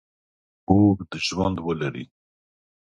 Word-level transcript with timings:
اوږد 0.69 1.09
ژوند 1.25 1.57
ولري. 1.67 2.05